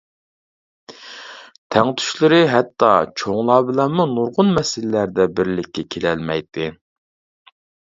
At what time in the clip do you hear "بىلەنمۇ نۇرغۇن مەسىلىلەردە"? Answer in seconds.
3.69-5.31